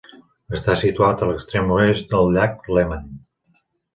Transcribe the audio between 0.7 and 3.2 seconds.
situat a l'extrem oest del llac Léman.